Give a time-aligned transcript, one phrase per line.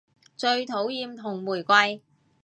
[0.35, 2.01] 最討厭紅玫瑰